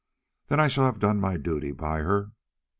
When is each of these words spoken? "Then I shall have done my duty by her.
"Then 0.47 0.59
I 0.59 0.67
shall 0.67 0.85
have 0.85 0.97
done 0.97 1.19
my 1.19 1.37
duty 1.37 1.71
by 1.71 1.99
her. 1.99 2.31